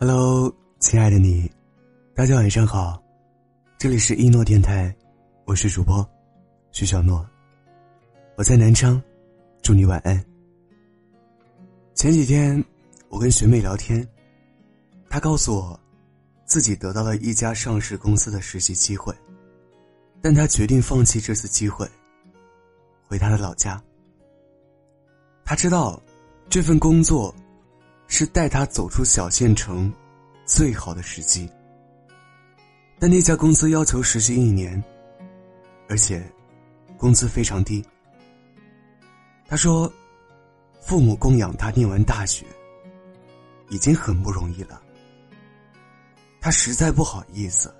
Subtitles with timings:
[0.00, 1.48] Hello，亲爱的你，
[2.12, 3.00] 大家晚上好，
[3.78, 4.92] 这里是一诺电台，
[5.44, 6.04] 我是主播
[6.72, 7.24] 徐小诺，
[8.34, 9.00] 我在南昌，
[9.62, 10.20] 祝你晚安。
[11.94, 12.64] 前几天
[13.08, 14.04] 我跟学妹聊天，
[15.08, 15.78] 她告诉我，
[16.46, 19.14] 自己得到了一家上市公司的实习机会，
[20.22, 21.88] 但他决定放弃这次机会，
[23.06, 23.82] 回他的老家。
[25.44, 26.00] 他知道，
[26.48, 27.34] 这份工作。
[28.12, 29.88] 是带他走出小县城，
[30.44, 31.48] 最好的时机。
[32.98, 34.82] 但那家公司要求实习一年，
[35.88, 36.20] 而且
[36.96, 37.86] 工资非常低。
[39.46, 39.88] 他说
[40.82, 42.44] ：“父母供养他念完大学，
[43.68, 44.82] 已经很不容易了。
[46.40, 47.72] 他实在不好意思，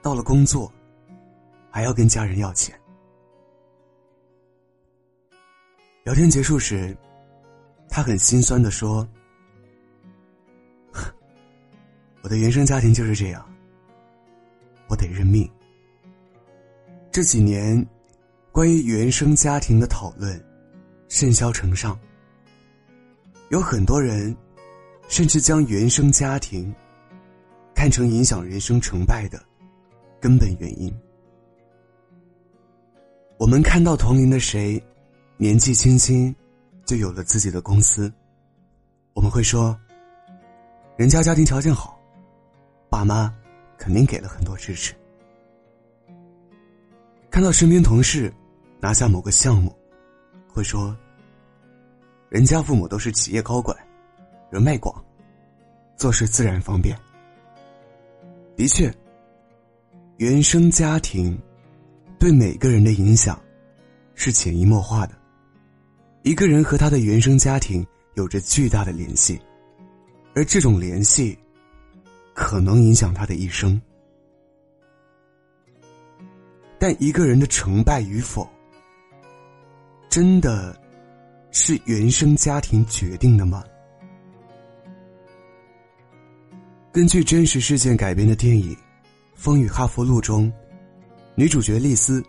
[0.00, 0.72] 到了工作，
[1.76, 2.74] 还要跟家人要钱。”
[6.04, 6.96] 聊天结束时。
[7.88, 9.06] 他很心酸的说
[12.22, 13.46] ：“我的原生家庭就是这样，
[14.88, 15.48] 我得认命。”
[17.12, 17.86] 这几年，
[18.52, 20.42] 关于原生家庭的讨论
[21.08, 21.96] 甚嚣尘上，
[23.50, 24.36] 有很多人
[25.08, 26.74] 甚至将原生家庭
[27.74, 29.40] 看成影响人生成败的
[30.20, 30.92] 根本原因。
[33.38, 34.82] 我们看到同龄的谁，
[35.36, 36.34] 年纪轻轻。
[36.86, 38.12] 就有了自己的公司，
[39.12, 39.76] 我们会说，
[40.96, 42.00] 人家家庭条件好，
[42.88, 43.34] 爸妈
[43.76, 44.94] 肯定给了很多支持。
[47.28, 48.32] 看到身边同事
[48.78, 49.76] 拿下某个项目，
[50.48, 50.96] 会说，
[52.28, 53.76] 人家父母都是企业高管，
[54.48, 55.04] 人脉广，
[55.96, 56.96] 做事自然方便。
[58.54, 58.94] 的确，
[60.18, 61.36] 原生家庭
[62.18, 63.40] 对每个人的影响
[64.14, 65.14] 是潜移默化的。
[66.22, 69.40] 一个人和他的原生家庭有着巨大的联系，
[70.34, 71.38] 而这种联系
[72.34, 73.80] 可能影响他的一生。
[76.78, 78.48] 但一个人的成败与否，
[80.08, 80.78] 真的
[81.50, 83.62] 是原生家庭决定的吗？
[86.92, 88.74] 根据真实事件改编的电影
[89.34, 90.52] 《风雨哈佛路》中，
[91.38, 92.24] 女主角丽丝，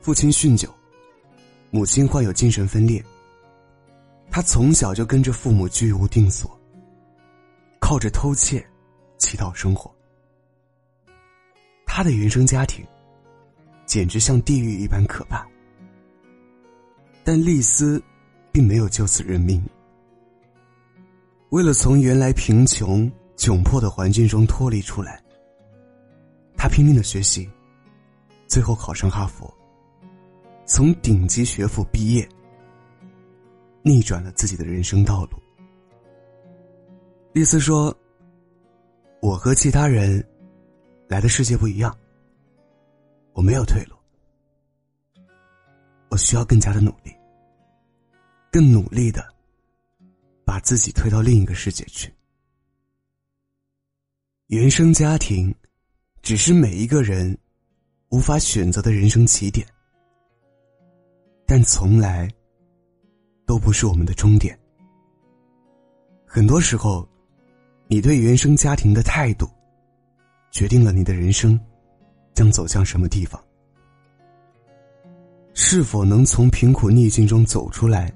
[0.00, 0.68] 父亲酗酒。
[1.70, 3.04] 母亲患有精神分裂，
[4.32, 6.50] 她从小就跟着父母居无定所，
[7.78, 8.66] 靠着偷窃
[9.16, 9.94] 乞讨生活。
[11.86, 12.84] 她的原生家庭
[13.84, 15.46] 简直像地狱一般可怕。
[17.22, 18.02] 但丽丝
[18.50, 19.64] 并没有就此认命。
[21.50, 25.22] 为了从原来贫穷窘迫的环境中脱离出来，
[26.56, 27.48] 他拼命的学习，
[28.46, 29.52] 最后考上哈佛。
[30.64, 32.28] 从顶级学府毕业，
[33.82, 35.38] 逆转了自己的人生道路。
[37.32, 37.96] 丽丝说
[39.22, 40.26] ：“我和其他人
[41.06, 41.96] 来的世界不一样，
[43.32, 43.94] 我没有退路，
[46.08, 47.14] 我需要更加的努力，
[48.50, 49.24] 更努力的
[50.44, 52.12] 把自己推到另一个世界去。
[54.46, 55.54] 原生家庭
[56.22, 57.36] 只是每一个人
[58.10, 59.66] 无法选择的人生起点。”
[61.46, 62.28] 但从来
[63.46, 64.58] 都不是我们的终点。
[66.24, 67.08] 很多时候，
[67.86, 69.48] 你对原生家庭的态度，
[70.50, 71.58] 决定了你的人生
[72.34, 73.40] 将走向什么地方。
[75.54, 78.12] 是否能从贫苦逆境中走出来，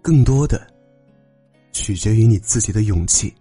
[0.00, 0.66] 更多的
[1.72, 3.34] 取决于你自己的勇气。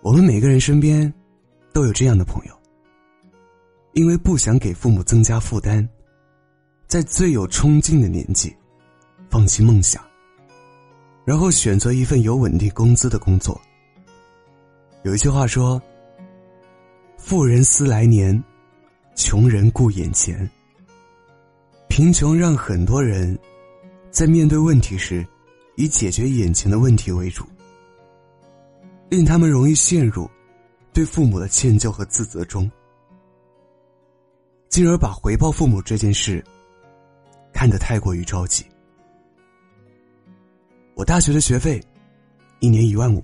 [0.00, 1.12] 我们每个人身边
[1.72, 2.52] 都有这样的朋友。
[3.92, 5.86] 因为不想给父母增加负担，
[6.86, 8.54] 在最有冲劲的年纪，
[9.28, 10.02] 放弃梦想，
[11.26, 13.60] 然后选择一份有稳定工资的工作。
[15.02, 15.82] 有一句话说
[17.18, 18.42] ：“富人思来年，
[19.14, 20.48] 穷人顾眼前。”
[21.88, 23.38] 贫穷让很多人
[24.10, 25.26] 在面对问题时，
[25.76, 27.44] 以解决眼前的问题为主，
[29.10, 30.26] 令他们容易陷入
[30.92, 32.70] 对父母的歉疚和自责中。
[34.68, 36.42] 进而把回报父母这件事
[37.52, 38.64] 看得太过于着急。
[40.94, 41.82] 我大学的学费
[42.60, 43.22] 一年一万五，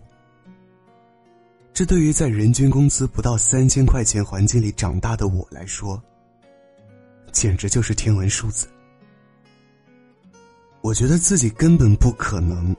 [1.73, 6.03] 这对于在人均工资不到三千块钱环境里长大的我来说，
[7.33, 8.69] 简直就是天文数字。
[10.81, 12.75] 我觉得自己根本不可能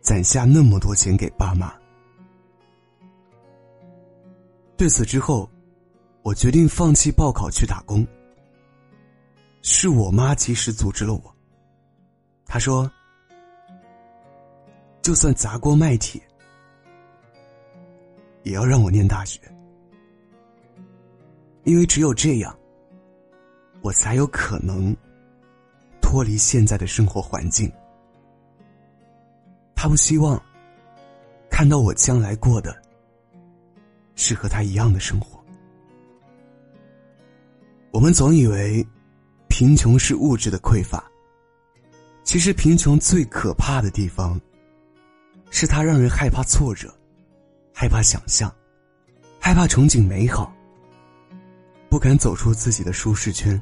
[0.00, 1.72] 攒下那么多钱给爸妈。
[4.80, 5.46] 对此之后，
[6.22, 8.02] 我决定放弃报考去打工。
[9.60, 11.36] 是我妈及时阻止了我。
[12.46, 12.90] 她说
[15.04, 16.18] ：“就算砸锅卖铁，
[18.42, 19.38] 也要让我念大学，
[21.64, 22.58] 因为只有这样，
[23.82, 24.96] 我才有可能
[26.00, 27.70] 脱离现在的生活环境。”
[29.76, 30.42] 他不希望
[31.50, 32.74] 看到我将来过的
[34.20, 35.42] 是和他一样的生活。
[37.90, 38.86] 我们总以为。
[39.52, 41.04] 贫穷是物质的匮乏。
[42.24, 44.40] 其实，贫穷最可怕的地方，
[45.50, 46.88] 是它让人害怕挫折，
[47.74, 48.50] 害怕想象，
[49.38, 50.50] 害怕憧憬美好，
[51.90, 53.60] 不敢走出自己的舒适圈。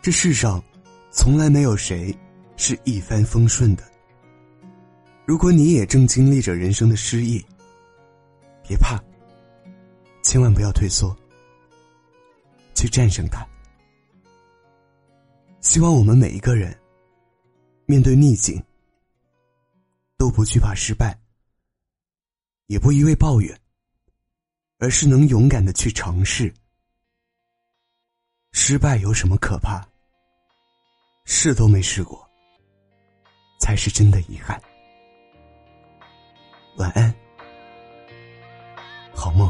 [0.00, 0.62] 这世上，
[1.10, 2.16] 从来没有谁
[2.56, 3.82] 是一帆风顺的。
[5.26, 7.44] 如果你也正经历着人生的失意，
[8.70, 9.02] 别怕，
[10.22, 11.12] 千万不要退缩，
[12.72, 13.44] 去战胜它。
[15.60, 16.72] 希望我们每一个人，
[17.84, 18.64] 面对逆境，
[20.16, 21.18] 都不惧怕失败，
[22.68, 23.60] 也不一味抱怨，
[24.78, 26.54] 而是能勇敢的去尝试。
[28.52, 29.84] 失败有什么可怕？
[31.24, 32.24] 试都没试过，
[33.58, 34.62] 才是真的遗憾。
[36.76, 37.12] 晚安，
[39.20, 39.46] 好梦。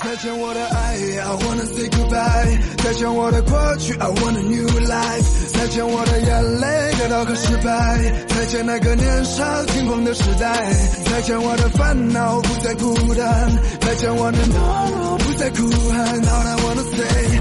[0.00, 2.60] 再见我的爱，I wanna say goodbye。
[2.84, 5.52] 再见我的过去，I want a new life。
[5.52, 8.24] 再见我的眼泪，得到和失败。
[8.28, 10.72] 再见那个年少轻狂的时代。
[11.10, 13.50] 再见我的烦恼，不再孤单。
[13.80, 16.22] 再见我的懦弱，不再哭喊。
[16.22, 17.39] All I wanna say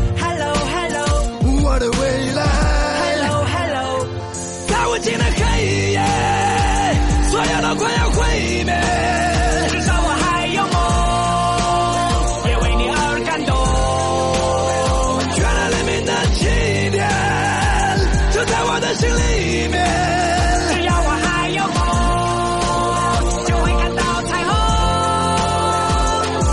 [19.59, 19.75] 里面
[20.71, 21.77] 只要我还有梦
[23.45, 24.51] 就会看到彩虹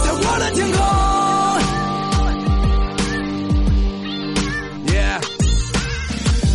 [0.02, 0.76] 在我的天空。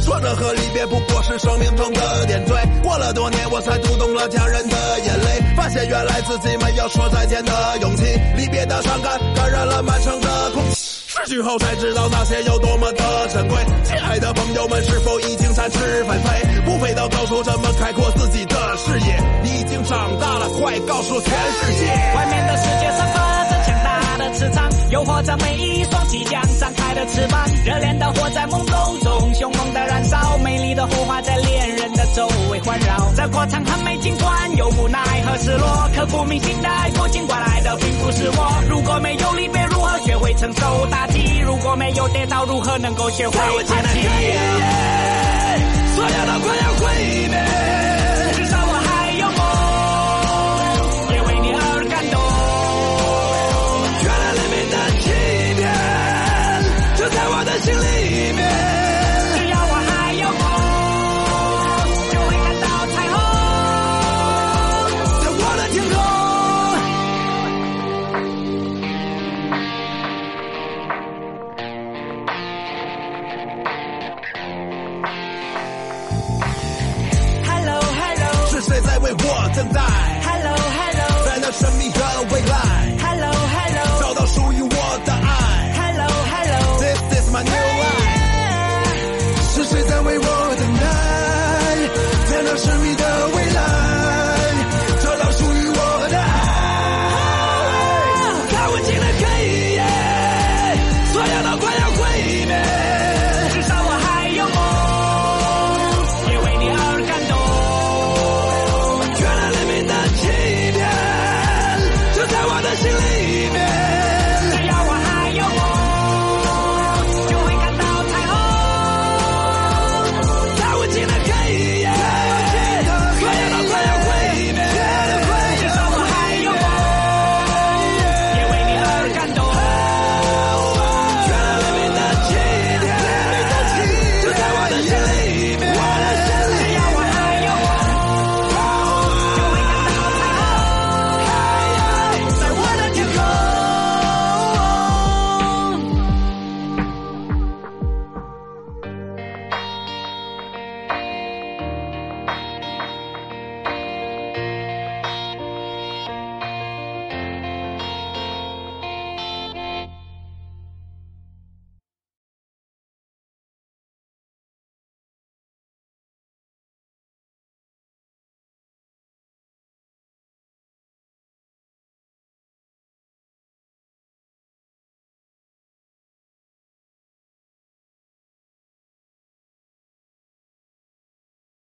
[0.03, 2.53] 说着和离别不过是生命中的点缀，
[2.83, 8.03] 过了多年我才读懂了家人的眼泪，发现原来自己没有说再见的勇气，
[8.35, 10.90] 离别的伤感感染了满城的空气，
[11.23, 13.57] 失去后才知道那些有多么的珍贵。
[13.83, 16.61] 亲爱的朋友们，是否已经展翅纷飞？
[16.65, 19.19] 不飞到高处怎么开阔自己的视野？
[19.43, 21.85] 你已经长大了，快告诉全世界，
[22.15, 23.30] 外面的世界散发
[24.41, 30.17] 磁场，诱惑着每一双即将张开的翅膀，热恋的火在懵懂中凶猛的燃烧。
[30.39, 38.63] 美丽的火花在恋人的周围环绕，这过程很美，尽管有无奈和失落，刻骨铭心的爱过，尽管来的并不是我。
[38.67, 41.37] 如果没有离别，如何学会承受打击？
[41.45, 45.00] 如果没有跌倒，如何能够学会爬起？